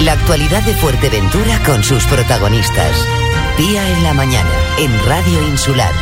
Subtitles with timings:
[0.00, 3.06] La actualidad de Fuerteventura con sus protagonistas.
[3.56, 5.92] Día en la mañana, en Radio Insular.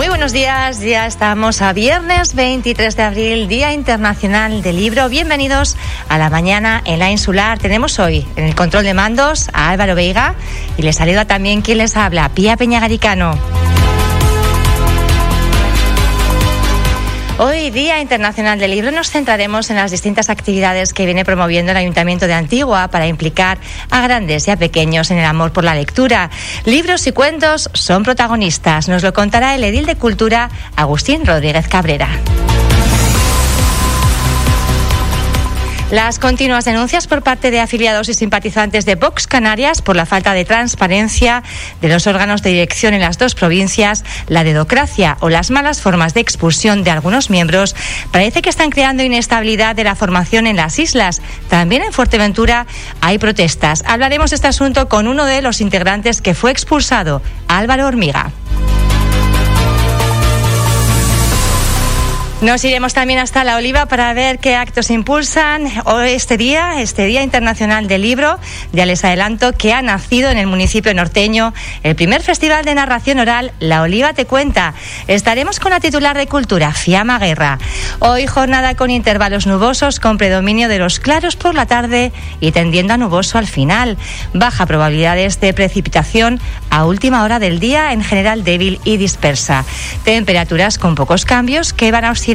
[0.00, 5.08] Muy buenos días, ya estamos a viernes 23 de abril, Día Internacional del Libro.
[5.08, 5.76] Bienvenidos
[6.10, 7.58] a la mañana en la insular.
[7.58, 10.34] Tenemos hoy en el control de mandos a Álvaro Veiga
[10.76, 13.38] y les saluda también quien les habla, Pía Peñagaricano.
[17.38, 21.78] Hoy, Día Internacional del Libro, nos centraremos en las distintas actividades que viene promoviendo el
[21.78, 23.56] Ayuntamiento de Antigua para implicar
[23.88, 26.28] a grandes y a pequeños en el amor por la lectura.
[26.66, 28.88] Libros y cuentos son protagonistas.
[28.88, 32.10] Nos lo contará el edil de Cultura, Agustín Rodríguez Cabrera.
[35.90, 40.34] Las continuas denuncias por parte de afiliados y simpatizantes de Vox Canarias por la falta
[40.34, 41.42] de transparencia
[41.80, 46.14] de los órganos de dirección en las dos provincias, la dedocracia o las malas formas
[46.14, 47.74] de expulsión de algunos miembros,
[48.12, 51.22] parece que están creando inestabilidad de la formación en las islas.
[51.48, 52.68] También en Fuerteventura
[53.00, 53.82] hay protestas.
[53.84, 58.30] Hablaremos de este asunto con uno de los integrantes que fue expulsado, Álvaro Hormiga.
[62.42, 67.04] Nos iremos también hasta La Oliva para ver qué actos impulsan hoy este día, este
[67.04, 68.38] Día Internacional del Libro.
[68.72, 71.52] Ya les adelanto que ha nacido en el municipio norteño
[71.82, 74.72] el primer festival de narración oral La Oliva te cuenta.
[75.06, 77.58] Estaremos con la titular de Cultura, Fiamma Guerra.
[77.98, 82.94] Hoy jornada con intervalos nubosos con predominio de los claros por la tarde y tendiendo
[82.94, 83.98] a nuboso al final.
[84.32, 89.66] Baja probabilidades de precipitación a última hora del día, en general débil y dispersa.
[90.04, 92.29] Temperaturas con pocos cambios que van a oscilar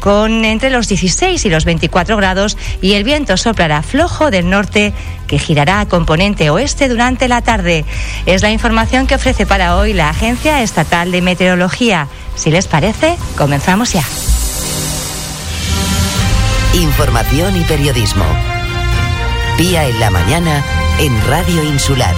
[0.00, 4.92] con entre los 16 y los 24 grados y el viento soplará flojo del norte
[5.26, 7.84] que girará a componente oeste durante la tarde.
[8.26, 12.08] Es la información que ofrece para hoy la Agencia Estatal de Meteorología.
[12.34, 14.04] Si les parece, comenzamos ya.
[16.74, 18.24] Información y periodismo.
[19.56, 20.64] Pía en la mañana
[20.98, 22.14] en Radio Insular.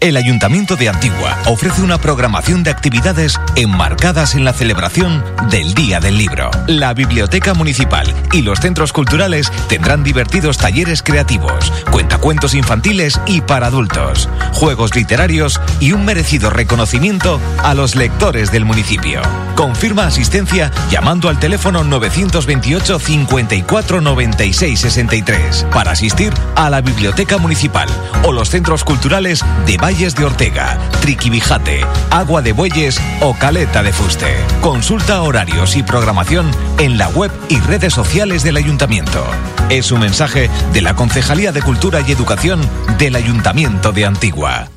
[0.00, 6.00] El Ayuntamiento de Antigua ofrece una programación de actividades enmarcadas en la celebración del Día
[6.00, 6.50] del Libro.
[6.66, 13.66] La Biblioteca Municipal y los centros culturales tendrán divertidos talleres creativos, cuentacuentos infantiles y para
[13.66, 19.20] adultos, juegos literarios y un merecido reconocimiento a los lectores del municipio.
[19.54, 27.90] Confirma asistencia llamando al teléfono 928 54 96 63 para asistir a la Biblioteca Municipal
[28.24, 31.80] o los centros culturales de Valles de Ortega, Triquibijate,
[32.10, 34.36] Agua de Bueyes o Caleta de Fuste.
[34.60, 39.26] Consulta horarios y programación en la web y redes sociales del Ayuntamiento.
[39.68, 42.60] Es un mensaje de la Concejalía de Cultura y Educación
[42.98, 44.68] del Ayuntamiento de Antigua.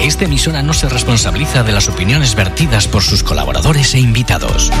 [0.00, 4.72] Esta emisora no se responsabiliza de las opiniones vertidas por sus colaboradores e invitados.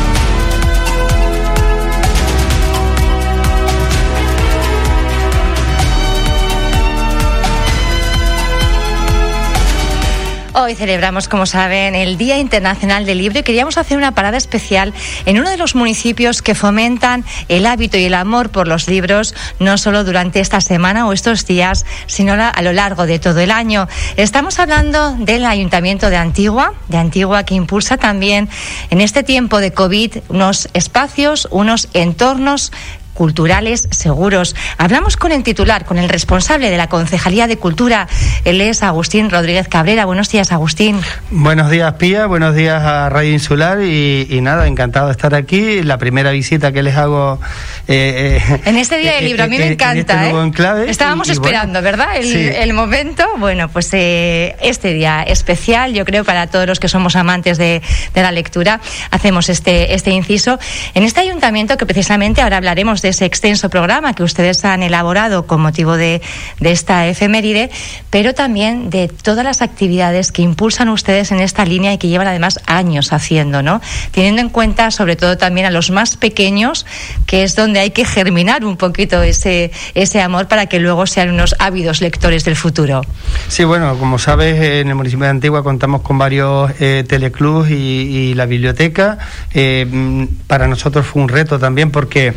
[10.66, 14.92] Hoy celebramos, como saben, el Día Internacional del Libro y queríamos hacer una parada especial
[15.24, 19.32] en uno de los municipios que fomentan el hábito y el amor por los libros,
[19.60, 23.52] no solo durante esta semana o estos días, sino a lo largo de todo el
[23.52, 23.86] año.
[24.16, 28.48] Estamos hablando del Ayuntamiento de Antigua, de Antigua que impulsa también
[28.90, 32.72] en este tiempo de COVID unos espacios, unos entornos
[33.16, 34.54] culturales seguros.
[34.78, 38.06] Hablamos con el titular, con el responsable de la Concejalía de Cultura.
[38.44, 40.04] Él es Agustín Rodríguez Cabrera.
[40.04, 41.00] Buenos días, Agustín.
[41.30, 42.26] Buenos días, Pía.
[42.26, 43.82] Buenos días a Radio Insular.
[43.82, 45.82] Y, nada, encantado de estar aquí.
[45.82, 47.40] La primera visita que les hago.
[47.88, 50.28] Eh, eh, en este día del libro, a mí me encanta.
[50.28, 52.16] Este Estábamos esperando, ¿verdad?
[52.16, 53.24] El, momento.
[53.38, 57.80] Bueno, pues eh, este día especial, yo creo, para todos los que somos amantes de,
[58.12, 58.80] de la lectura,
[59.10, 60.58] hacemos este, este inciso.
[60.94, 65.46] En este ayuntamiento, que precisamente ahora hablaremos de ese extenso programa que ustedes han elaborado
[65.46, 66.22] con motivo de,
[66.60, 67.70] esta efeméride,
[68.10, 72.26] pero también de todas las actividades que impulsan ustedes en esta línea y que llevan
[72.26, 73.80] además años haciendo, ¿no?
[74.10, 76.86] Teniendo en cuenta sobre todo también a los más pequeños,
[77.26, 81.30] que es donde hay que germinar un poquito ese, ese amor para que luego sean
[81.30, 83.02] unos ávidos lectores del futuro.
[83.48, 88.34] Sí, bueno, como sabes, en el municipio de Antigua contamos con varios eh, teleclubs y,
[88.34, 89.18] la biblioteca.
[89.54, 92.34] Eh, mm, para nosotros fue un reto también porque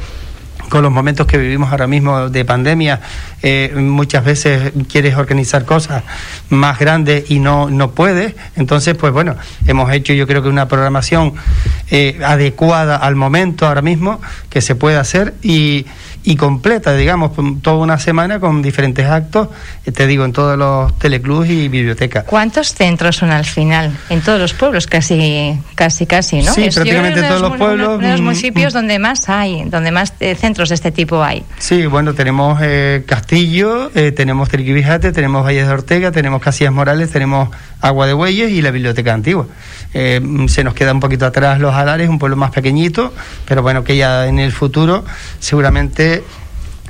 [0.70, 3.02] con los momentos que vivimos ahora mismo de pandemia,
[3.42, 6.04] eh, muchas veces quieres organizar cosas
[6.50, 8.36] más grandes y no, no puedes.
[8.56, 9.36] Entonces, pues bueno,
[9.68, 11.34] hemos hecho yo creo que una programación
[11.90, 15.86] eh, adecuada al momento ahora mismo que se puede hacer y
[16.30, 17.32] y completa, digamos,
[17.64, 19.48] toda una semana con diferentes actos,
[19.84, 22.26] eh, te digo, en todos los teleclubs y bibliotecas.
[22.26, 23.98] ¿Cuántos centros son al final?
[24.12, 26.54] En todos los pueblos, casi, casi, casi, ¿no?
[26.54, 28.04] Sí, prácticamente todos los pueblos.
[28.04, 28.78] En los mm, municipios mm.
[28.78, 31.44] donde más hay, donde más eh, centros de este tipo hay.
[31.58, 37.50] Sí, bueno, tenemos eh, Castillo, tenemos Triquibijate, tenemos Valles de Ortega, tenemos Casillas Morales, tenemos
[37.82, 39.48] Agua de Bueyes y la Biblioteca Antigua.
[39.92, 43.12] se nos queda un poquito atrás Los Alares, un pueblo más pequeñito,
[43.48, 45.04] pero bueno, que ya en el futuro
[45.40, 46.19] seguramente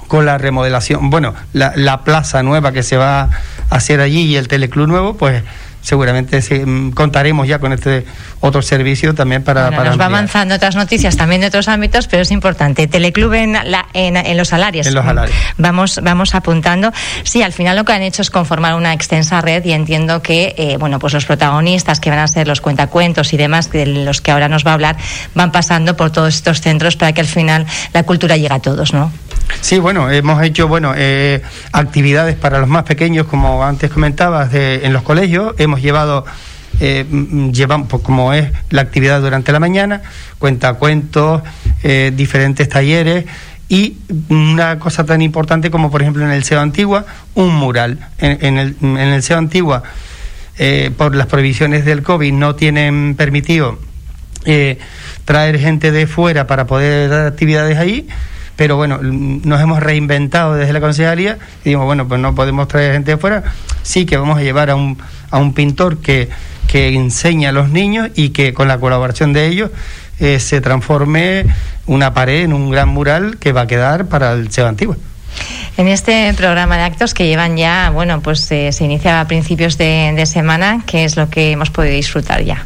[0.07, 3.29] con la remodelación, bueno, la, la, plaza nueva que se va a
[3.69, 5.43] hacer allí y el teleclub nuevo, pues
[5.81, 8.05] seguramente mm, contaremos ya con este
[8.41, 9.69] otro servicio también para...
[9.69, 12.87] Bueno, nos va avanzando otras noticias también de otros ámbitos, pero es importante.
[12.87, 14.87] Teleclub en, la, en, los salarios.
[14.87, 15.37] En los salarios.
[15.57, 16.91] Vamos, vamos apuntando.
[17.23, 20.55] Sí, al final lo que han hecho es conformar una extensa red y entiendo que,
[20.57, 24.21] eh, bueno, pues los protagonistas que van a ser los cuentacuentos y demás, de los
[24.21, 24.97] que ahora nos va a hablar,
[25.35, 28.93] van pasando por todos estos centros para que al final la cultura llegue a todos,
[28.93, 29.11] ¿no?
[29.61, 31.41] Sí, bueno, hemos hecho bueno eh,
[31.71, 35.53] actividades para los más pequeños, como antes comentabas, en los colegios.
[35.57, 36.25] Hemos llevado
[36.79, 37.05] eh,
[37.51, 40.01] llevamos, pues, como es la actividad durante la mañana,
[40.37, 41.41] cuentacuentos,
[41.83, 43.25] eh, diferentes talleres
[43.67, 43.97] y
[44.29, 47.05] una cosa tan importante como por ejemplo en el SEO Antigua,
[47.35, 47.99] un mural.
[48.17, 49.83] En, el, en el SEO Antigua,
[50.57, 53.79] eh, por las prohibiciones del COVID, no tienen permitido
[54.45, 54.79] eh,
[55.25, 58.07] traer gente de fuera para poder dar actividades ahí
[58.55, 62.91] pero bueno, nos hemos reinventado desde la concejalía y dijimos, bueno, pues no podemos traer
[62.91, 63.41] gente de fuera,
[63.83, 64.97] sí que vamos a llevar a un,
[65.31, 66.29] a un pintor que
[66.69, 69.71] que enseña a los niños y que con la colaboración de ellos
[70.19, 71.45] eh, se transforme
[71.87, 74.95] una pared en un gran mural que va a quedar para el Seba Antiguo.
[75.77, 79.77] En este programa de actos que llevan ya, bueno, pues eh, se inicia a principios
[79.77, 82.65] de, de semana, ¿qué es lo que hemos podido disfrutar ya?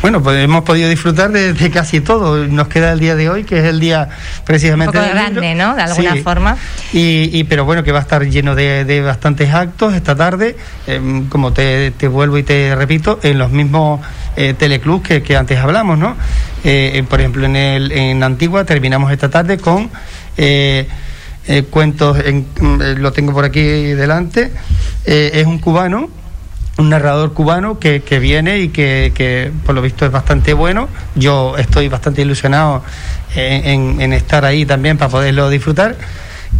[0.00, 2.46] Bueno, pues hemos podido disfrutar de, casi todo.
[2.46, 4.08] Nos queda el día de hoy, que es el día
[4.44, 4.96] precisamente.
[4.96, 5.74] Un poco grande, ¿no?
[5.74, 6.56] De alguna forma.
[6.92, 10.56] Y, pero bueno, que va a estar lleno de, bastantes actos esta tarde.
[10.86, 14.00] Em, como te, vuelvo y te repito, en los mismos
[14.36, 16.16] eh, teleclubs que, antes hablamos, ¿no?
[16.62, 19.90] Eh, eh, por ejemplo, en, el, en Antigua terminamos esta tarde con.
[20.36, 20.86] Eh,
[21.70, 24.52] cuentos, en, mm, lo tengo por aquí delante,
[25.04, 26.10] es un cubano
[26.78, 30.88] un narrador cubano que, que viene y que, que, por lo visto es bastante bueno.
[31.16, 32.82] Yo estoy bastante ilusionado
[33.34, 35.96] en, estar ahí también para poderlo disfrutar.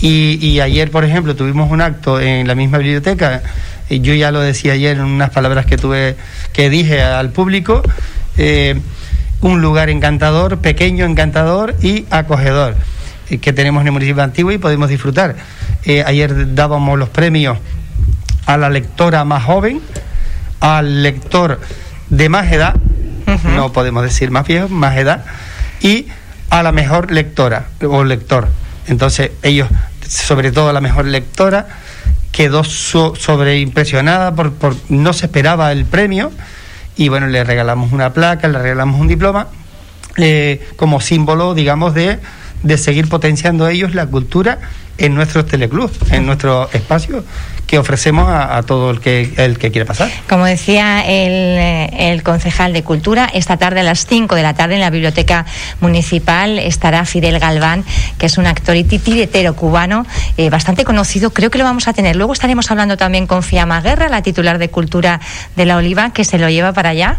[0.01, 3.43] Y, ayer, por ejemplo, tuvimos un acto en la misma biblioteca.
[3.89, 6.17] Y yo ya lo decía ayer en unas palabras que tuve,
[6.53, 7.83] que dije al público.
[8.37, 8.79] Eh,
[9.41, 12.75] un lugar encantador, pequeño, encantador y acogedor
[13.31, 15.37] eh, que tenemos en el municipio antiguo y podemos disfrutar.
[15.85, 17.59] Eh, ayer dábamos los premios
[18.47, 19.81] a la lectora más joven,
[20.61, 21.61] al lector
[22.11, 22.75] de más edad,
[23.55, 25.25] no podemos decir más viejo, más edad,
[25.81, 26.07] y
[26.51, 28.49] a la mejor lectora o lector.
[28.87, 29.69] Entonces ellos,
[30.07, 31.67] sobre todo la mejor lectora,
[32.33, 36.31] quedó sobreimpresionada por, por no se esperaba el premio
[36.97, 39.49] y bueno, le regalamos una placa, le regalamos un diploma
[40.17, 42.19] eh, como símbolo, digamos, de,
[42.63, 44.59] de seguir potenciando ellos la cultura
[44.99, 47.25] en nuestros teleclubs, en nuestro espacio
[47.69, 50.11] que ofrecemos a, todo el que, el que quiere pasar.
[50.27, 54.77] Como decía el, el, concejal de Cultura, esta tarde a las 5 de la tarde
[54.77, 55.45] en la Biblioteca
[55.81, 57.85] Municipal estará Fidel Galván,
[58.17, 60.07] que es un actor y titiritero cubano
[60.39, 61.31] eh, bastante conocido.
[61.31, 62.17] Creo que lo vamos a tener.
[62.17, 65.21] Luego estaremos hablando también con Fiamma Guerra, la titular de Cultura
[65.55, 67.19] de la Oliva, que se lo lleva para allá.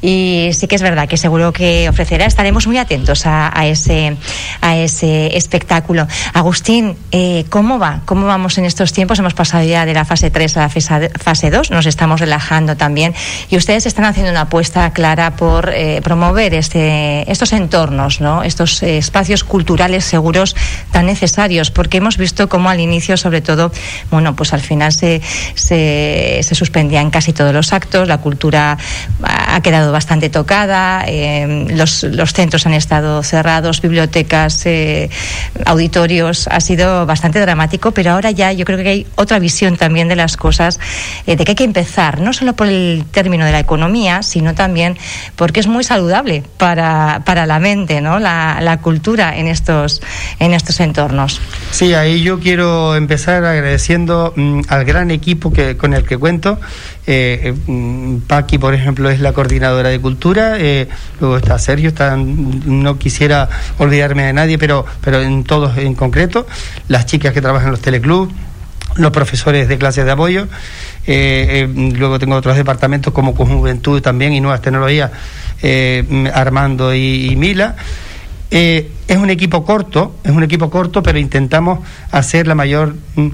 [0.00, 2.24] Y sí que es verdad que seguro que ofrecerá.
[2.24, 4.16] Estaremos muy atentos a, a ese,
[4.60, 6.06] a ese espectáculo.
[6.34, 7.17] Agustín, eh,
[7.48, 8.02] ¿cómo va?
[8.04, 9.18] ¿Cómo vamos en estos tiempos?
[9.18, 13.14] Hemos pasado ya de la fase 3 a la fase 2, nos estamos relajando también
[13.50, 18.42] y ustedes están haciendo una apuesta clara por eh, promover este, estos entornos, ¿no?
[18.42, 20.54] estos eh, espacios culturales seguros
[20.92, 23.72] tan necesarios, porque hemos visto cómo al inicio, sobre todo,
[24.10, 25.20] bueno, pues al final se,
[25.54, 28.78] se, suspendían casi todos los actos, la cultura
[29.22, 34.66] ha quedado bastante tocada, eh, los, centros han estado cerrados, bibliotecas,
[35.64, 40.06] auditorios, ha sido bastante dramático, pero ahora ya yo creo que hay otra visión también
[40.06, 40.78] de las cosas,
[41.26, 44.54] eh, de que hay que empezar, no solo por el término de la economía, sino
[44.54, 44.96] también
[45.34, 48.20] porque es muy saludable para, para la mente, ¿no?
[48.20, 50.00] La, la cultura en estos,
[50.38, 51.40] en estos entornos.
[51.72, 56.60] Sí, ahí yo quiero empezar agradeciendo mm, al gran equipo que, con el que cuento.
[57.10, 60.88] Eh, mm, Paqui, por ejemplo, es la coordinadora de cultura, eh,
[61.20, 63.48] luego está Sergio, está, no quisiera
[63.78, 66.46] olvidarme de nadie, pero, en todos en concreto,
[66.86, 68.34] las chicas que trabajan en los teleclubs,
[68.96, 70.48] los profesores de clases de apoyo,
[71.06, 75.10] eh, eh, luego tengo otros departamentos como Juventud también y Nuevas Tecnologías,
[75.62, 77.76] eh, Armando y, Mila.
[78.50, 83.28] Eh, es un equipo corto, es un equipo corto, pero intentamos hacer la mayor, mm,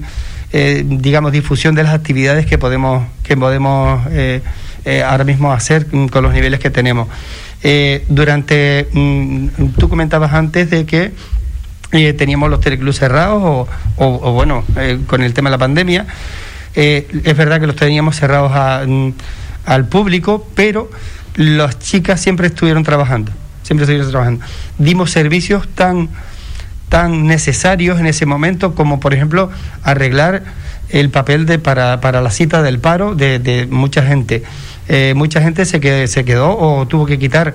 [0.57, 4.41] eh, digamos, difusión de las actividades que podemos, que podemos eh,
[4.85, 7.09] eh, ahora mismo hacer con los niveles que tenemos.
[7.61, 9.47] Eh, durante, mm,
[9.77, 11.11] tú comentabas antes de que
[12.17, 14.63] teníamos los teleclubs cerrados o, o- o bueno,
[15.07, 16.05] con el tema de la pandemia.
[16.73, 18.51] Es verdad que los teníamos cerrados
[18.87, 19.09] mm,
[19.65, 20.89] al público, pero
[21.35, 23.31] las chicas siempre estuvieron trabajando,
[23.63, 24.45] siempre estuvieron trabajando.
[24.77, 26.07] Dimos servicios tan
[26.95, 29.49] tan necesarios en ese momento como por ejemplo
[29.83, 30.43] arreglar
[30.87, 34.43] el papel de para, para la cita del paro de, de mucha gente.
[34.87, 37.53] Eh, mucha gente se, que, se quedó o tuvo que quitar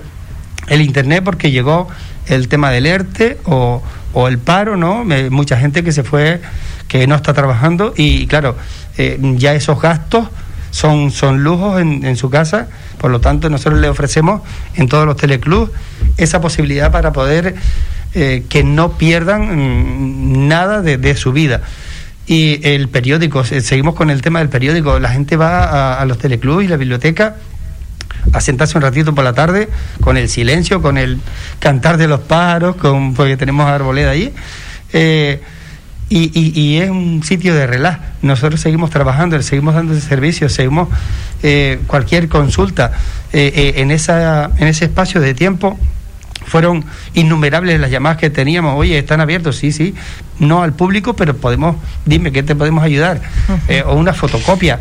[0.67, 1.87] el internet porque llegó
[2.27, 3.81] el tema del ERTE o,
[4.27, 5.03] el paro, ¿no?
[5.31, 6.39] Mucha gente que se fue,
[6.87, 8.55] que no está trabajando y claro,
[8.99, 10.27] eh, ya esos gastos
[10.71, 14.41] son, son lujos en, en su casa, por lo tanto nosotros le ofrecemos
[14.75, 15.71] en todos los teleclubs
[16.17, 17.55] esa posibilidad para poder
[18.13, 21.61] eh, que no pierdan mm, nada de, de su vida.
[22.27, 26.17] Y el periódico, se- seguimos con el tema del periódico, la gente va a, los
[26.17, 27.35] teleclubs y la biblioteca
[28.33, 29.67] a sentarse un ratito por la tarde
[30.01, 31.19] con el silencio, con el
[31.59, 34.31] cantar de los pájaros, con, porque tenemos arboleda allí.
[34.93, 35.41] eh,
[36.11, 37.99] y, y- y es un sitio de relax.
[38.21, 40.89] Nosotros seguimos trabajando, seguimos dando ese servicio, seguimos
[41.41, 42.91] eh, cualquier consulta
[43.33, 45.79] eh, eh, en, esa, en ese espacio de tiempo.
[46.45, 48.75] Fueron innumerables las llamadas que teníamos.
[48.77, 49.93] Oye, están abiertos, sí, sí.
[50.39, 53.21] No al público, pero podemos, dime, ¿qué te podemos ayudar?
[53.69, 54.79] Eh, o una fotocopia,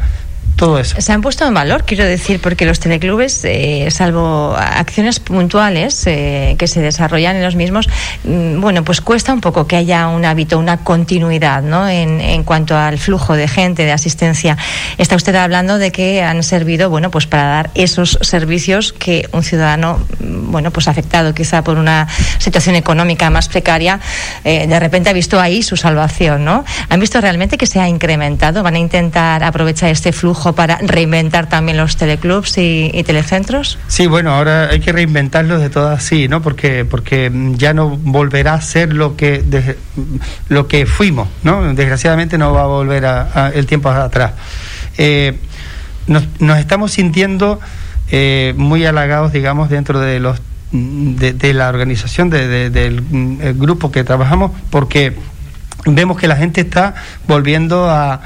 [0.99, 6.55] Se han puesto en valor, quiero decir, porque los teleclubes, eh, salvo acciones puntuales eh,
[6.59, 7.89] que se desarrollan en los mismos,
[8.25, 11.89] mm, bueno, pues cuesta un poco que haya un hábito, una continuidad, ¿no?
[11.89, 14.59] En, en cuanto al flujo de gente, de asistencia.
[14.99, 19.43] Está usted hablando de que han servido, bueno, pues para dar esos servicios que un
[19.43, 23.99] ciudadano, mm, bueno, pues afectado quizá por una situación económica más precaria,
[24.45, 26.67] eh, de repente ha visto ahí su salvación, ¿no?
[26.91, 28.63] ¿Han visto realmente que se ha incrementado?
[28.63, 33.79] ¿Van a intentar aprovechar este flujo para reinventar también los teleclubs y, telecentros?
[33.89, 36.43] Sí, bueno, ahora hay que reinventarlos de todas sí, ¿no?
[36.43, 39.43] Porque porque ya no volverá a ser lo que
[40.49, 41.75] lo que fuimos, ¿no?
[41.75, 44.33] Desgraciadamente no va a volver a, el tiempo atrás.
[44.99, 45.39] Eh,
[46.07, 46.25] nos,
[46.59, 47.61] estamos sintiendo
[48.11, 50.41] eh, muy halagados, digamos, dentro de los
[50.73, 53.03] de, de la organización de- de- del
[53.41, 55.17] el grupo que trabajamos, porque
[55.87, 56.95] vemos que la gente está
[57.27, 58.21] volviendo a,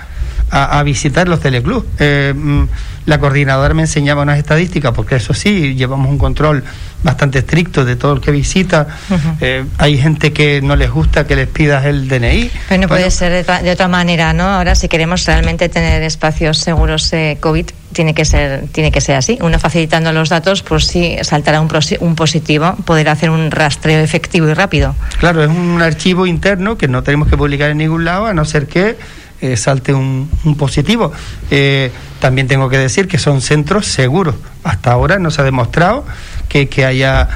[0.51, 1.87] a- a visitar los teleclubs.
[1.99, 2.65] Eh, mm,
[3.07, 6.65] la coordinadora me enseñaba unas estadísticas, porque eso sí, llevamos un control
[7.03, 8.87] bastante estricto de todo el que visita.
[9.11, 9.29] Ujú.
[9.43, 12.51] Eh, hay gente que no les gusta que les pidas el DNI.
[12.69, 14.45] Pero no puede Bueno, ser de, otra- de otra manera, ¿no?
[14.45, 19.17] Ahora, si queremos realmente tener espacios seguros eh, COVID, tiene que ser tiene que ser
[19.17, 19.39] así.
[19.43, 21.69] Uno facilitando los datos, pues sí, saltará un,
[22.01, 24.95] un positivo, poder hacer un rastreo efectivo y rápido.
[25.21, 28.45] Claro, es un archivo interno que no tenemos que publicar en ningún lado, a no
[28.47, 28.97] ser que
[29.41, 31.13] eh, salte un, un positivo.
[31.51, 34.37] Eh, también tengo que decir que son centros seguros.
[34.63, 36.05] Hasta ahora no se ha demostrado
[36.49, 37.29] que, que haya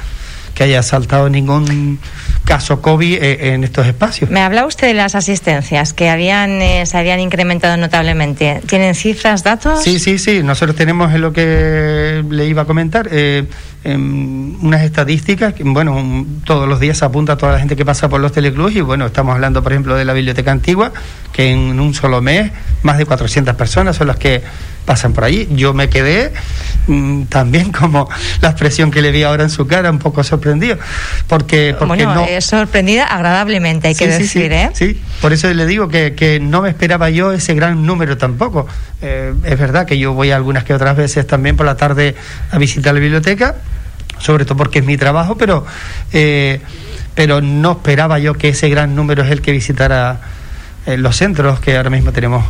[0.59, 1.99] que haya saltado ningún
[2.43, 4.29] caso COVID eh, en estos espacios.
[4.29, 8.61] Me habla usted de las asistencias que habían eh, se habían incrementado notablemente.
[8.67, 9.81] ¿Tienen cifras, datos?
[9.81, 10.43] Sí, sí, sí.
[10.43, 13.45] Nosotros tenemos en lo que le iba a comentar eh,
[13.83, 15.53] em, unas estadísticas.
[15.53, 18.31] Que, bueno, un- todos los días apunta a toda la gente que pasa por los
[18.31, 20.91] teleclubs y bueno, estamos hablando, por ejemplo, de la biblioteca antigua,
[21.31, 22.51] que en un solo mes
[22.83, 24.41] más de 400 personas son las que
[24.85, 25.47] pasan por allí.
[25.51, 26.33] Yo me quedé
[26.87, 28.09] mm, también como
[28.41, 30.77] la expresión que le vi ahora en su cara, un poco sorprendido,
[31.27, 32.25] porque, porque bueno, no.
[32.25, 34.69] eh, sorprendida agradablemente, hay que Sí, sí, sí, decir, ¿eh?
[34.73, 38.67] Sí, por eso le digo que, que no me esperaba yo ese gran número tampoco.
[39.01, 42.15] Eh, es verdad que yo voy algunas que otras veces también por la tarde
[42.51, 43.55] a visitar la biblioteca,
[44.19, 45.65] sobre todo porque es mi trabajo, pero,
[46.11, 46.59] eh,
[47.15, 50.21] pero no esperaba yo que ese gran número es el que visitara
[50.85, 52.45] eh, los centros que ahora mismo tenemos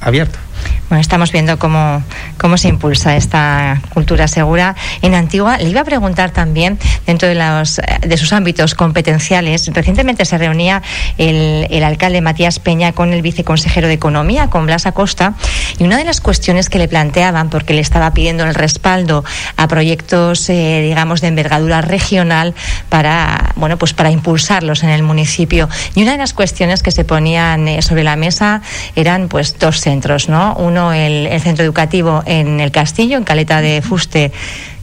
[0.00, 0.40] abiertos.
[0.88, 2.02] Bueno, estamos viendo cómo,
[2.38, 5.56] cómo se impulsa esta cultura segura en Antigua.
[5.58, 10.82] Le iba a preguntar también, dentro de, los, de sus ámbitos competenciales, recientemente se reunía
[11.16, 15.34] el, el alcalde Matías Peña con el viceconsejero de Economía, con Blas Acosta,
[15.78, 19.24] y una de las cuestiones que le planteaban, porque le estaba pidiendo el respaldo
[19.56, 22.54] a proyectos, eh, digamos, de envergadura regional
[22.88, 25.68] para, bueno, pues para impulsarlos en el municipio.
[25.94, 28.62] Y una de las cuestiones que se ponían eh, sobre la mesa
[28.96, 30.43] eran, pues, dos centros, ¿no?
[30.52, 34.32] Uno, el, centro educativo en el Castillo, en Caleta de Fuste,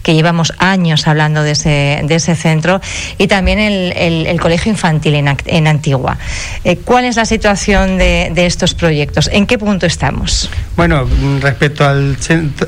[0.03, 2.81] que llevamos años hablando de ese, de ese centro,
[3.17, 6.17] y también el, el, el colegio infantil en, en Antigua.
[6.63, 9.29] Eh, ¿Cuál es la situación de, de, estos proyectos?
[9.31, 10.49] ¿En qué punto estamos?
[10.75, 11.07] Bueno,
[11.39, 12.17] respecto al,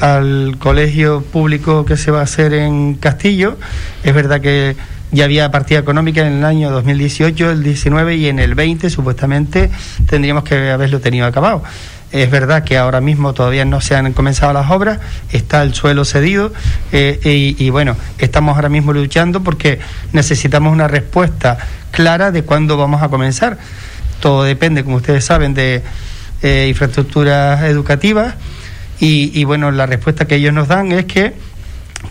[0.01, 3.57] al colegio público que se va a hacer en Castillo,
[4.03, 4.75] es verdad que
[5.13, 9.69] ya había partida económica en el año 2018, el 19 y en el 20 supuestamente
[10.07, 11.63] tendríamos que haberlo tenido acabado.
[12.13, 14.99] Es verdad que ahora mismo todavía no se han comenzado las obras,
[15.31, 16.53] está el suelo cedido
[16.91, 19.79] eh, y, bueno, estamos ahora mismo luchando porque
[20.11, 21.57] necesitamos una respuesta
[21.89, 23.57] clara de cuándo vamos a comenzar.
[24.19, 25.81] Todo depende, como ustedes saben, de
[26.43, 28.35] eh, infraestructuras educativas
[28.99, 31.33] y, y bueno, la respuesta que ellos nos dan es que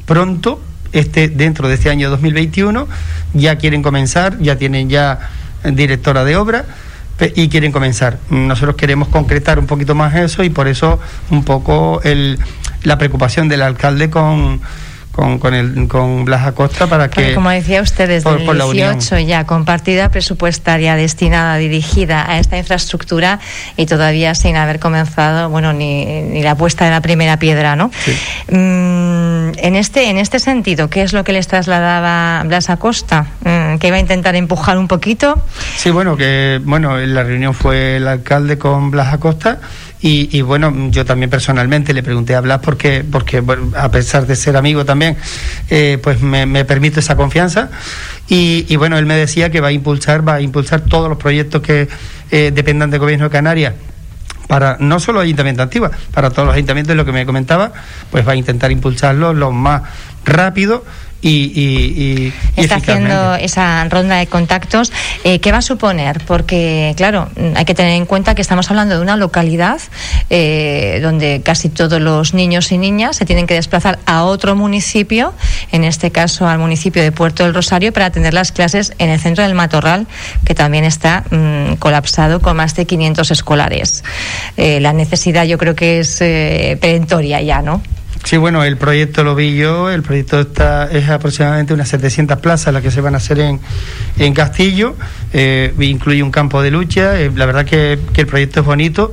[0.05, 2.89] pronto, este, dentro de este año 2021,
[3.35, 5.31] ya quieren comenzar, ya tienen ya
[5.63, 6.65] directora de obra
[7.35, 8.19] y quieren comenzar.
[8.31, 10.99] Nosotros queremos concretar un poquito más eso y por eso
[11.31, 12.39] un poco el,
[12.83, 14.61] la preocupación del alcalde con,
[15.13, 17.17] con, con, el, con Blas Acosta para que...
[17.17, 22.39] Porque como decía usted, desde por, el 18 ya con partida presupuestaria destinada, dirigida a
[22.39, 23.39] esta infraestructura
[23.77, 27.91] y todavía sin haber comenzado, bueno, ni, ni la puesta de la primera piedra, ¿no?
[28.05, 28.13] Sí.
[28.49, 33.27] Mm, en, este, en este sentido, ¿qué es lo que les trasladaba Blas Acosta?
[33.45, 35.43] Mm, ¿Que iba a intentar empujar un poquito?
[35.77, 39.61] Sí, bueno, que bueno, en la reunión fue el alcalde con Blas Acosta
[40.03, 44.27] y, y, bueno, yo también personalmente le pregunté a Blas porque, porque bueno, a pesar
[44.27, 45.17] de ser amigo también,
[45.71, 47.71] eh, pues me, me, permite esa confianza.
[48.29, 51.19] Y, y, bueno, él me decía que va a impulsar, va a impulsar todos los
[51.19, 51.89] proyectos que
[52.33, 53.75] eh, dependan del gobierno de Canarias
[54.49, 57.73] para no solo Ayuntamiento Antigua, para todos los ayuntamientos, lo que me comentaba,
[58.11, 59.83] pues va a intentar impulsarlo lo más
[60.25, 60.85] rápido
[61.23, 64.93] y, y, y está haciendo esa ronda de contactos.
[65.25, 66.21] Eh, ¿Qué va a suponer?
[66.27, 69.81] Porque, claro, hay que tener en cuenta que estamos hablando de una localidad
[70.31, 75.33] eh, donde casi todos los niños y niñas se tienen que desplazar a otro municipio,
[75.71, 79.21] en este caso al municipio de Puerto del Rosario, para atender las clases en el
[79.21, 80.07] centro del Matorral,
[80.45, 84.03] que también está mmm, colapsado con más de 500 escolares.
[84.57, 87.81] Eh, la necesidad yo creo que es eh, perentoria ya, ¿no?
[88.25, 92.73] Sí, bueno, el proyecto lo vi yo, el proyecto está, es aproximadamente unas 700 plazas
[92.73, 93.61] las que se van a hacer en,
[94.17, 94.97] en Castillo,
[95.33, 99.13] eh, incluye un campo de lucha, eh, la verdad que, el proyecto es bonito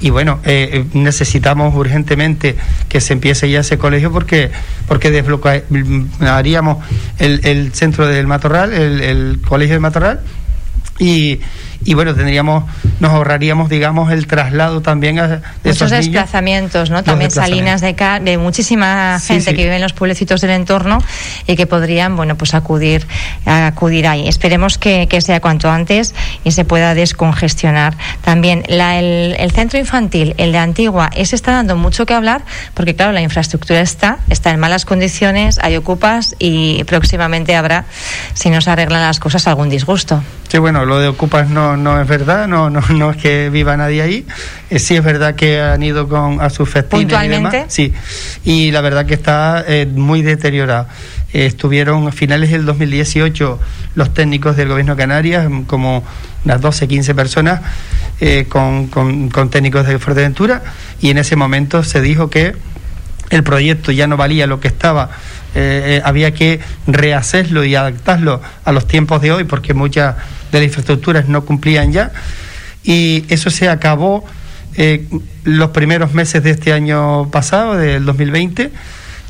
[0.00, 2.56] y bueno, eh, necesitamos urgentemente
[2.88, 4.50] que se empiece ya ese colegio porque,
[4.86, 6.84] porque desbloquearíamos
[7.18, 10.20] el, el centro del Matorral, el, el colegio del Matorral
[10.98, 11.40] y,
[11.84, 12.64] y bueno, tendríamos,
[13.00, 17.02] nos ahorraríamos, digamos, el traslado también a, de muchos desplazamientos, ¿no?
[17.02, 19.56] También salinas de, de muchísima gente sí, sí.
[19.56, 21.02] que vive en los pueblecitos del entorno
[21.46, 23.06] y que podrían, bueno, pues acudir,
[23.44, 24.28] acudir ahí.
[24.28, 27.96] Esperemos que, que sea cuanto antes y se pueda descongestionar.
[28.22, 32.42] También la, el, el, centro infantil, el de Antigua, ese está dando mucho que hablar
[32.74, 37.84] porque, claro, la infraestructura está, está en malas condiciones, hay ocupas y próximamente habrá,
[38.34, 40.22] si no se arreglan las cosas, algún disgusto.
[40.48, 43.76] Sí, bueno, lo de ocupas no, no es verdad, no, no, no es que viva
[43.76, 44.26] nadie ahí.
[44.70, 47.48] Eh, sí es verdad que han ido con, a sus festines ¿Puntualmente?
[47.48, 47.72] y demás.
[47.72, 47.92] Sí,
[48.44, 50.86] y la verdad que está eh, muy deteriorado.
[51.32, 53.58] Eh, estuvieron a finales del 2018
[53.94, 56.04] los técnicos del gobierno de Canarias, como
[56.44, 57.60] unas 12, 15 personas,
[58.48, 60.62] con, con, con técnicos de Fuerteventura,
[61.00, 62.54] y en ese momento se dijo que
[63.30, 65.10] el proyecto ya no valía lo que estaba
[65.56, 70.16] eh, había que rehacerlo y adaptarlo a los tiempos de hoy porque muchas
[70.54, 72.12] de las infraestructuras no cumplían ya
[72.84, 74.24] y eso se acabó
[74.76, 75.06] eh,
[75.44, 78.70] los primeros meses de este año pasado, del 2020,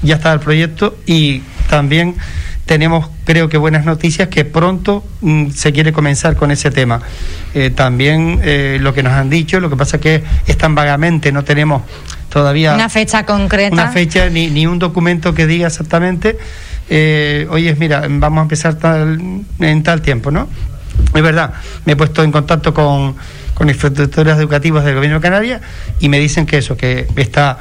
[0.03, 2.15] ya está el proyecto y también
[2.67, 7.01] tenemos creo que buenas noticias que pronto mm, se quiere comenzar con ese tema.
[7.55, 11.31] Eh, también eh, lo que nos han dicho, lo que pasa que es tan vagamente,
[11.31, 11.83] no tenemos
[12.29, 13.73] todavía una fecha concreta.
[13.73, 16.39] Una fecha ni, ni un documento que diga exactamente,
[16.89, 20.49] eh, oye, mira, vamos a empezar tal, en tal tiempo, ¿no?
[21.15, 23.15] Es verdad, me he puesto en contacto con,
[23.55, 25.63] con infraestructuras educativas del Gobierno de Canarias
[26.01, 27.59] y me dicen que eso, que está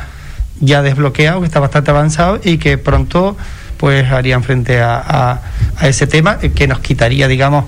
[0.59, 3.37] ya desbloqueado, que está bastante avanzado y que pronto
[3.77, 5.41] pues harían frente a,
[5.77, 7.65] a, ese tema que nos quitaría, digamos,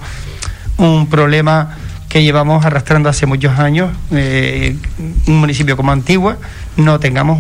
[0.78, 1.76] un problema
[2.10, 4.78] que llevamos arrastrando hace muchos años, eh,
[5.28, 6.38] un municipio como Antigua,
[6.78, 7.40] no tengamos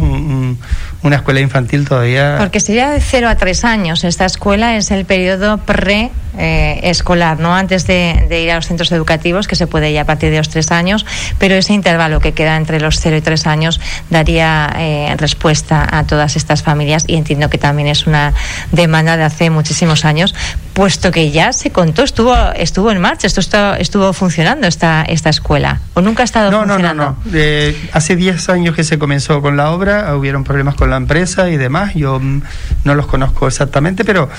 [1.02, 2.36] una escuela infantil todavía.
[2.40, 4.04] Porque sería de 0 a 3 años.
[4.04, 7.56] Esta escuela es el periodo pre-escolar, ¿no?
[7.56, 10.50] Antes de, ir a los centros educativos, que se puede ir a partir de los
[10.50, 11.06] 3 años,
[11.38, 16.06] pero ese intervalo que queda entre los 0 y 3 años daría eh, respuesta a
[16.06, 18.34] todas estas familias y entiendo que también es una
[18.72, 20.34] demanda de hace muchísimos años,
[20.74, 23.42] puesto que ya se contó, estuvo, estuvo en marcha, esto
[23.76, 26.94] estuvo funcionando esta, esta escuela, o nunca ha estado funcionando.
[26.94, 27.38] No, no, no.
[27.38, 31.50] Eh, hace 10 años que se comenzó con la obra, hubieron problemas con la empresa
[31.50, 31.94] y demás.
[31.96, 32.42] Yo mm,
[32.84, 34.30] no los conozco exactamente, pero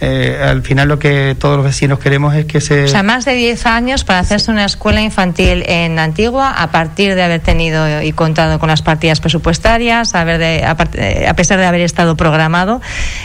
[0.00, 2.84] eh, al final lo que todos los vecinos queremos es que se...
[2.84, 7.14] O sea, más de 10 años para hacerse una escuela infantil en Antigua a partir
[7.14, 11.66] de haber tenido y contado con las partidas presupuestarias, a, de, eh, a, pesar de
[11.66, 12.80] haber estado programado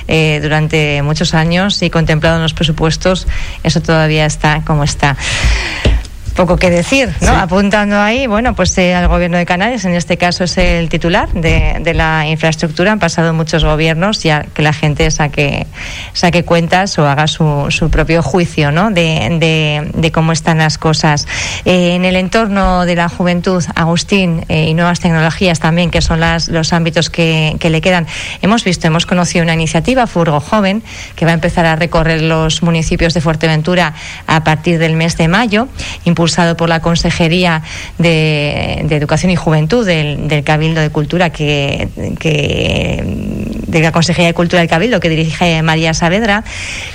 [0.08, 3.28] eh, durante muchos años y contemplado en los presupuestos,
[3.64, 5.18] eso todavía está como está
[6.38, 7.32] poco que decir, ¿no?
[7.32, 11.28] Apuntando ahí, bueno, pues eh, al gobierno de Canarias, en este caso es el titular
[11.34, 12.92] de, de, la infraestructura.
[12.92, 15.66] Han pasado muchos gobiernos ya que la gente saque,
[16.14, 18.92] saque cuentas o haga su, su propio juicio, ¿no?
[18.92, 21.28] De, de, cómo están las cosas.
[21.66, 26.20] Eh, en el entorno de la juventud, Agustín, eh, y nuevas tecnologías también, que son
[26.20, 28.06] las, los ámbitos que, que le quedan.
[28.44, 30.84] Hemos visto, hemos conocido una iniciativa, Furgo Joven,
[31.16, 33.96] que va a empezar a recorrer los municipios de Fuerteventura
[34.28, 35.68] a partir del mes de mayo,
[36.28, 37.62] impulsado por la Consejería
[37.98, 44.70] de, Educación y Juventud del, Cabildo de Cultura, que, de la Consejería de Cultura del
[44.70, 46.44] Cabildo, que dirige María Saavedra,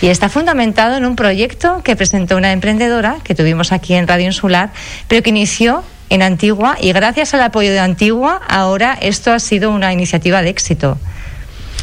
[0.02, 4.26] y está fundamentado en un proyecto que presentó una emprendedora que tuvimos aquí en Radio
[4.26, 4.70] Insular,
[5.08, 9.70] pero que inició en Antigua y gracias al apoyo de Antigua ahora esto ha sido
[9.70, 10.98] una iniciativa de éxito.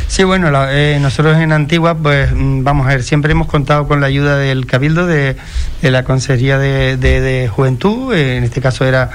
[0.10, 4.02] Sí, bueno, eh, nosotros en Antigua, pues mm, vamos a ver, siempre hemos contado con
[4.02, 5.38] la ayuda del Cabildo, de,
[5.84, 9.12] la Consejería de, Juventud, eh, en este caso era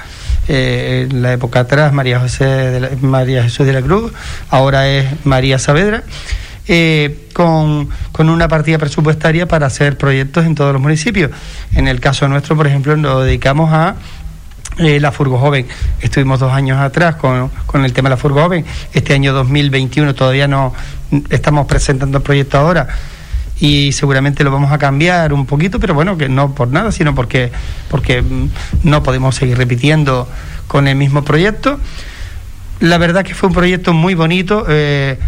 [0.47, 4.13] eh, en la época atrás María, José de María Jesús de la Cruz,
[4.51, 6.05] ahora es María Saavedra.
[7.33, 11.33] con, con, una partida presupuestaria para hacer proyectos en todos los municipios.
[11.75, 13.97] En el caso nuestro, por ejemplo, nos dedicamos a
[14.79, 15.67] eh, la Furgo Joven.
[16.01, 18.65] Estuvimos dos años atrás con, con, el tema de la Furgo Joven.
[18.93, 20.73] Este año 2021 todavía no
[21.31, 22.89] estamos presentando el proyecto ahora
[23.61, 27.15] y seguramente lo vamos a cambiar un poquito, pero bueno, que no por nada, sino
[27.15, 27.53] porque,
[27.89, 28.49] porque mm,
[28.83, 30.29] no podemos seguir repitiendo
[30.67, 31.79] con el mismo proyecto.
[32.81, 34.67] La verdad que fue un proyecto muy bonito.
[34.69, 35.19] Eh,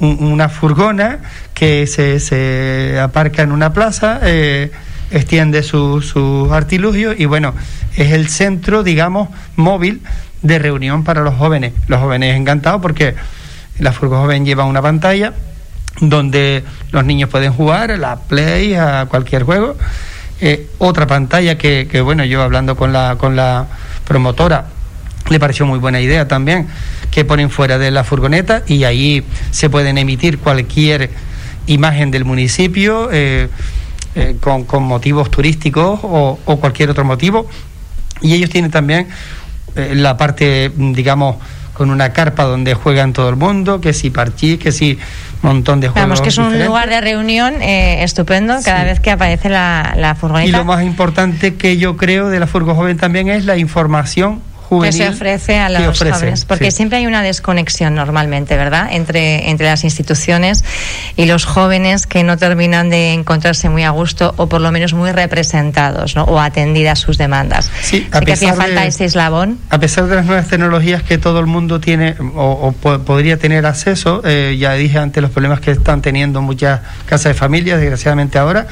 [0.00, 1.18] una furgona
[1.54, 4.70] que se, se aparca en una plaza, eh,
[5.10, 7.54] extiende sus su artilugios y bueno,
[7.96, 10.02] es el centro, digamos, móvil
[10.42, 11.72] de reunión para los jóvenes.
[11.86, 13.14] Los jóvenes encantados porque
[13.78, 15.32] la Furgo Joven lleva una pantalla
[16.00, 19.76] donde los niños pueden jugar a la Play, a cualquier juego.
[20.40, 23.66] Eh, otra pantalla que, que, bueno, yo hablando con la, con la
[24.06, 24.66] promotora,
[25.28, 26.68] le pareció muy buena idea también,
[27.10, 31.10] que ponen fuera de la furgoneta y ahí se pueden emitir cualquier
[31.66, 33.08] imagen del municipio.
[33.12, 33.48] Eh,
[34.18, 37.46] eh, con, con, motivos turísticos o, o, cualquier otro motivo.
[38.20, 39.06] Y ellos tienen también
[39.76, 41.36] eh, la parte, digamos,
[41.72, 44.98] con una carpa donde juegan todo el mundo, que si parchís, que si
[45.42, 46.08] montón de juegos.
[46.08, 50.14] Vamos, que es un lugar de reunión eh, estupendo cada vez que aparece la, la
[50.16, 50.48] furgoneta.
[50.48, 54.42] Y lo más importante que yo creo de la furgo joven también es la información
[54.82, 59.66] que se ofrece a los jóvenes, porque siempre hay una desconexión normalmente, ¿verdad?, entre, entre
[59.66, 60.64] las instituciones
[61.16, 64.92] y los jóvenes que no terminan de encontrarse muy a gusto o por lo menos
[64.92, 66.24] muy representados, ¿no?
[66.24, 67.70] o atendidas sus demandas.
[67.80, 69.58] Sí, a que hacía falta ese eslabón.
[69.70, 74.22] A pesar de las nuevas tecnologías que todo el mundo tiene o, podría tener acceso,
[74.24, 78.66] eh, ya dije antes los problemas que están teniendo muchas casas de familia, desgraciadamente ahora,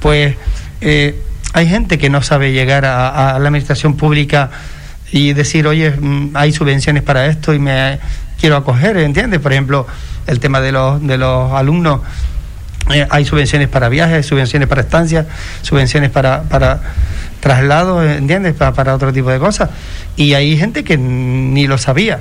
[0.00, 0.36] pues
[0.80, 1.20] eh,
[1.52, 4.50] hay gente que no sabe llegar a la administración pública
[5.12, 8.00] y decir, oye, mm, hay subvenciones para esto y me
[8.40, 9.40] quiero acoger, ¿entiendes?
[9.40, 9.86] Por ejemplo,
[10.26, 12.00] el tema de los, de los alumnos,
[12.92, 15.26] eh, hay subvenciones para viajes, subvenciones para estancias,
[15.60, 16.80] subvenciones para, para
[17.40, 18.54] traslados, ¿entiendes?
[18.54, 19.70] Para, para otro tipo de cosas.
[20.16, 22.20] Y hay gente que ni lo sabía.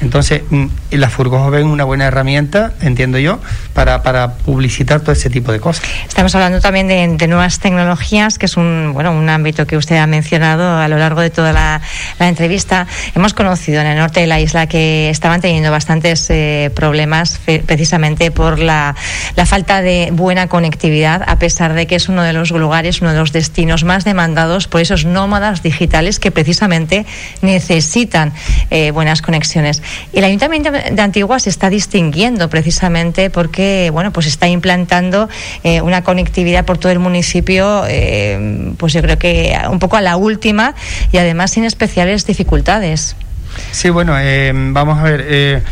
[0.00, 3.40] Entonces, mm, la Furgo es una buena herramienta, entiendo yo,
[3.74, 5.84] para, para publicitar todo ese tipo de cosas.
[6.06, 10.06] Estamos hablando también de, nuevas tecnologías, que es un, bueno, un ámbito que usted ha
[10.06, 11.80] mencionado a lo largo de toda la,
[12.20, 12.86] entrevista.
[13.14, 18.30] Hemos conocido en el norte de la isla que estaban teniendo bastantes eh, problemas precisamente
[18.30, 18.94] por la,
[19.36, 23.12] la falta de buena conectividad, a pesar de que es uno de los lugares, uno
[23.12, 27.06] de los destinos más demandados por esos nómadas digitales que precisamente
[27.42, 28.32] necesitan
[28.70, 29.82] eh, buenas conexiones.
[30.12, 35.28] El Ayuntamiento de Antigua se está distinguiendo precisamente porque, bueno, pues está implantando
[35.64, 40.00] eh, una conectividad por todo el municipio, eh, pues yo creo que un poco a
[40.00, 40.74] la última
[41.12, 43.16] y además sin especiales dificultades.
[43.70, 45.62] Sí, bueno, eh, vamos a ver.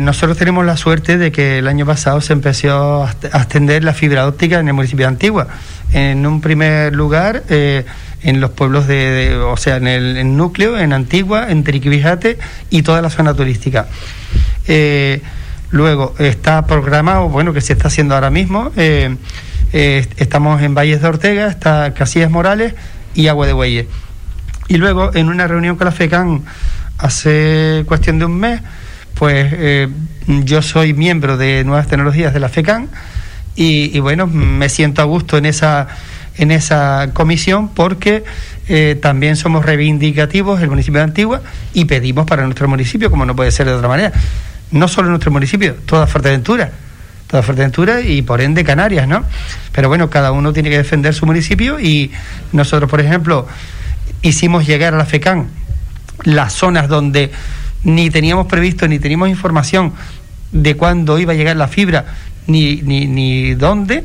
[0.00, 4.26] nosotros tenemos la suerte de que el año pasado se empezó a extender la fibra
[4.26, 5.48] óptica en el municipio de Antigua.
[5.92, 7.42] En un primer lugar,
[8.24, 12.38] en los pueblos de, o sea, en el núcleo, en Antigua, en Triquibijate
[12.70, 13.86] y toda la zona turística.
[14.66, 15.20] Eh,
[15.70, 19.14] luego está programado, bueno, que se está haciendo ahora mismo, eh,
[19.74, 22.74] eh, estamos en Valles de Ortega, está Casillas Morales
[23.14, 23.86] y Agua de Bueyes.
[24.68, 26.44] Y luego, en una reunión con la FECAN
[26.96, 28.62] hace cuestión de un mes,
[29.14, 29.88] pues
[30.26, 32.88] yo soy miembro de Nuevas Tecnologías de la FECAN
[33.54, 35.88] y, y bueno, me siento a gusto en esa
[36.36, 38.24] en esa comisión porque
[38.68, 41.42] eh, también somos reivindicativos el municipio de Antigua
[41.72, 44.12] y pedimos para nuestro municipio, como no puede ser de otra manera,
[44.70, 46.72] no solo nuestro municipio, toda Fuerteventura,
[47.26, 49.24] toda Fuerteventura y por ende Canarias, ¿no?
[49.72, 52.10] Pero bueno, cada uno tiene que defender su municipio y
[52.52, 53.46] nosotros, por ejemplo,
[54.22, 55.48] hicimos llegar a la FECAN
[56.24, 57.30] las zonas donde
[57.82, 59.92] ni teníamos previsto ni teníamos información
[60.52, 62.06] de cuándo iba a llegar la fibra
[62.46, 64.04] ni, ni, ni dónde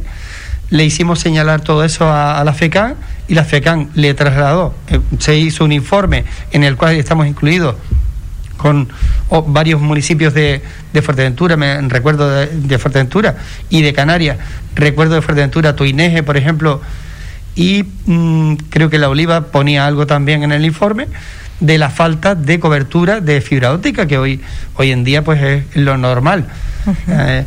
[0.70, 2.96] le hicimos señalar todo eso a, la FECAN
[3.28, 7.76] y la FECAN le trasladó, eh, se hizo un informe en el cual estamos incluidos
[8.58, 8.90] con
[9.48, 13.38] varios municipios de, de, Fuerteventura, me recuerdo de, Fuerteventura
[13.70, 14.38] y de Canarias,
[14.76, 16.82] recuerdo de Fuerteventura, Tuineje, por ejemplo,
[17.56, 21.08] y mm, creo que la Oliva ponía algo también en el informe
[21.60, 24.42] de la falta de cobertura de fibra óptica, que hoy,
[24.76, 26.48] hoy en día pues es lo normal.
[27.08, 27.46] Eh,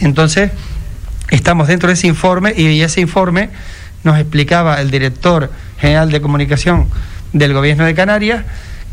[0.00, 0.50] entonces,
[1.32, 3.48] estamos dentro de ese informe y ese informe
[4.04, 6.88] nos explicaba el director general de comunicación
[7.32, 8.44] del gobierno de Canarias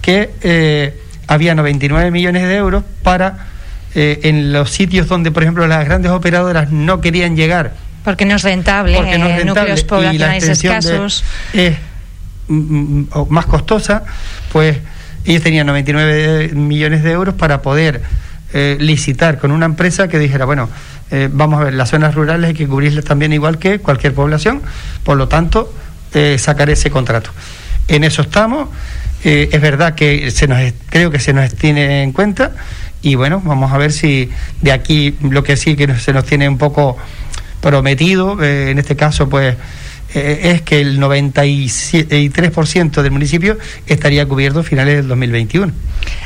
[0.01, 3.47] que eh, había 99 millones de euros para
[3.93, 7.73] eh, en los sitios donde, por ejemplo, las grandes operadoras no querían llegar.
[8.03, 11.23] Porque no es rentable, porque no es rentable núcleos poblacionales escasos.
[11.53, 11.75] es
[12.47, 14.03] mm, mm, más costosa,
[14.51, 14.77] pues
[15.25, 18.01] ellos tenían 99 millones de euros para poder
[18.53, 20.69] eh, licitar con una empresa que dijera, bueno,
[21.11, 24.61] eh, vamos a ver, las zonas rurales hay que cubrirlas también igual que cualquier población,
[25.03, 25.73] por lo tanto,
[26.13, 27.31] eh, sacar ese contrato.
[27.87, 28.69] En eso estamos,
[29.23, 32.51] es verdad que se nos, creo que se nos tiene en cuenta.
[33.01, 34.29] Y bueno, vamos a ver si
[34.61, 36.97] de aquí lo que sí que se nos tiene un poco
[37.61, 39.55] prometido, en este caso pues
[40.13, 45.71] eh, es que el 93% del municipio estaría cubierto a finales del 2021.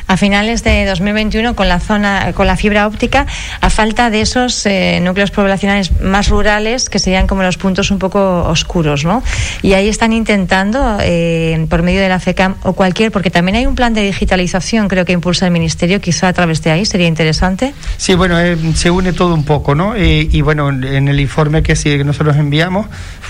[0.07, 3.27] A finales de 2021 con la zona con la fibra óptica
[3.61, 7.99] a falta de esos eh, núcleos poblacionales más rurales que serían como los puntos un
[7.99, 9.21] poco oscuros, ¿no?
[9.61, 13.65] Y ahí están intentando eh, por medio de la FECAM o cualquier porque también hay
[13.65, 17.07] un plan de digitalización creo que impulsa el ministerio quizá a través de ahí sería
[17.07, 17.73] interesante.
[17.97, 18.37] Sí, bueno,
[18.75, 19.97] se une todo un poco, ¿no?
[19.97, 22.87] y bueno, en el informe que, sí, que nosotros enviamos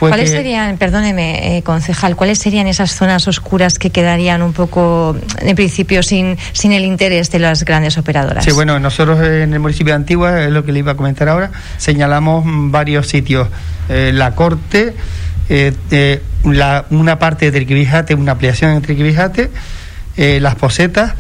[0.09, 5.15] fue que serían, perdóneme, eh, concejal, cuáles serían esas zonas oscuras que quedarían un poco,
[5.39, 8.45] en principio, sin, sin el interés de las grandes operadoras?
[8.45, 11.29] Sí, bueno, nosotros en el municipio de Antigua, es lo que le iba a comentar
[11.29, 13.47] ahora, señalamos varios sitios.
[13.89, 14.93] Eh, la Corte,
[15.49, 19.51] eh, la, una parte de Triquibijate, una ampliación en Triquibijate,
[20.15, 21.13] Las Posetas,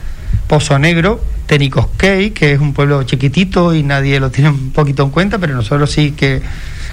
[0.47, 5.09] Pozo Negro, Tenicosquey, que es un pueblo chiquitito y nadie lo tiene un poquito en
[5.09, 6.41] cuenta, pero nosotros sí que,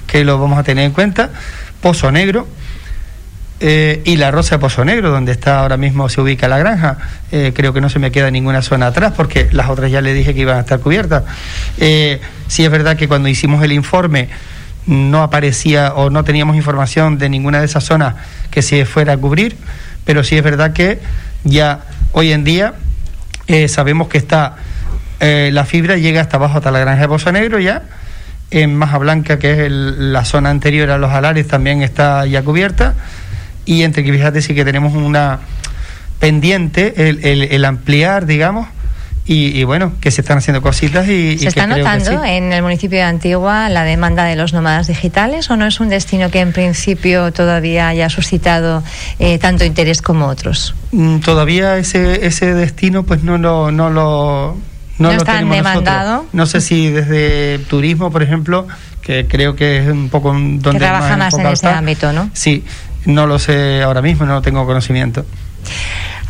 [0.07, 1.31] que lo vamos a tener en cuenta.
[1.81, 2.47] Pozo Negro
[3.63, 6.97] eh, y la Rosa de Pozo Negro, donde está ahora mismo se ubica la granja.
[7.31, 10.15] Eh, creo que no se me queda ninguna zona atrás porque las otras ya le
[10.15, 11.25] dije que iban a estar cubiertas.
[11.77, 14.29] Eh, sí es verdad que cuando hicimos el informe
[14.87, 18.15] no aparecía o no teníamos información de ninguna de esas zonas
[18.49, 19.55] que se fuera a cubrir,
[20.05, 20.99] pero sí es verdad que
[21.43, 21.81] ya
[22.13, 22.73] hoy en día
[23.67, 24.55] sabemos que está
[25.19, 27.83] la fibra llega hasta abajo, hasta la granja de Pozo Negro ya
[28.51, 32.93] en Maja Blanca, que es la zona anterior a los alares, también está ya cubierta.
[33.65, 35.39] Y entre que fíjate sí que tenemos una
[36.19, 38.67] pendiente, el, ampliar, digamos,
[39.25, 41.37] y, bueno, que se están haciendo cositas y...
[41.37, 45.55] ¿Se está notando en el municipio de Antigua la demanda de los nómadas digitales o
[45.55, 48.83] no es un destino que en principio todavía haya suscitado
[49.19, 50.75] eh, tanto interés como otros?
[50.91, 54.57] Mm, todavía ese, ese destino pues no lo, no lo
[55.01, 56.25] no, están demandado.
[56.33, 58.67] No sé si desde turismo, por ejemplo,
[59.01, 62.29] que creo que es un poco donde que trabaja más, en ese ámbito, ¿no?
[62.33, 62.63] Sí,
[63.05, 65.25] no lo sé ahora mismo, no tengo conocimiento.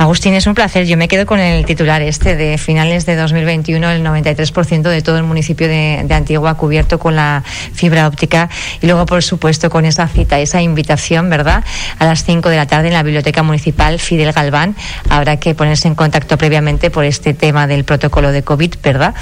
[0.01, 0.87] Agustín, es un placer.
[0.87, 5.17] Yo me quedo con el titular este de finales de 2021, el 93% de todo
[5.17, 8.49] el municipio de, Antigua cubierto con la fibra óptica.
[8.81, 11.63] Y luego, por supuesto, con esa cita, esa invitación, ¿verdad?
[11.99, 14.75] A las 5 de la tarde en la Biblioteca Municipal Fidel Galván.
[15.07, 19.13] Habrá que ponerse en contacto previamente por este tema del protocolo de COVID, ¿verdad?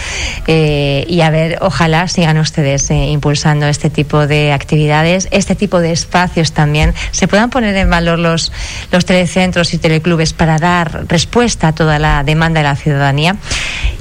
[0.47, 5.81] Eh, y a ver, ojalá sigan ustedes eh, impulsando este tipo de actividades, este tipo
[5.81, 6.93] de espacios también.
[7.11, 8.53] Se puedan poner en valor los,
[8.93, 10.68] los telecentros y teleclubes para dar
[11.07, 13.35] respuesta a toda la demanda de la ciudadanía.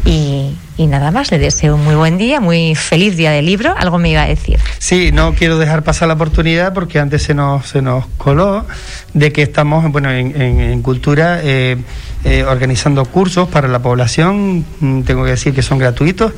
[0.04, 3.74] Y, y nada más, le deseo un muy buen día, muy feliz día del libro.
[3.76, 4.58] Algo me iba a decir.
[4.78, 8.64] Sí, no quiero dejar pasar la oportunidad porque antes se nos, se nos coló
[9.12, 11.76] de que estamos bueno, en, en, en cultura eh,
[12.24, 14.64] eh, organizando cursos para la población.
[14.80, 16.32] Mm, tengo que decir que son gratuitos.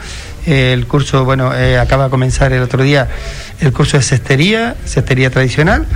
[0.46, 3.08] Eh, el curso, bueno, eh, acaba de comenzar el otro día
[3.60, 5.86] el curso de cestería, cestería tradicional.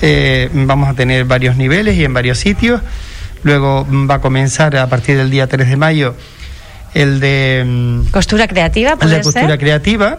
[0.00, 2.80] Eh, vamos a tener varios niveles y en varios sitios.
[3.42, 6.14] Luego va a comenzar a partir del día 3 de mayo
[6.94, 9.58] el de mm, costura creativa, el de costura ser?
[9.58, 10.18] creativa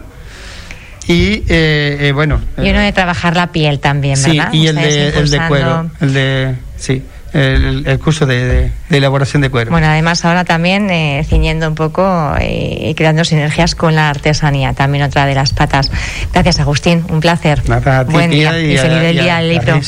[1.06, 4.48] y eh, eh, bueno y uno de trabajar la piel también, ¿verdad?
[4.50, 7.02] Sí, y el de, el de, cuero, el de sí.
[7.32, 9.72] El, el curso de, de, de, elaboración de cuero.
[9.72, 14.72] Bueno, además ahora también eh, ciñendo un poco y eh, creando sinergias con la artesanía,
[14.72, 15.90] también otra de las patas.
[16.32, 17.68] Gracias, Agustín, un placer.
[17.68, 19.80] Nada, Buen día y, y feliz a, día del libro.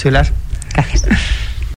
[0.74, 1.06] Gracias.